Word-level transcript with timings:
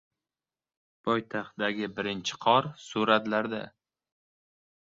Poytaxtdagi 1.09 1.89
birinchi 1.99 2.39
qor— 2.47 2.71
suratlarda 2.87 3.63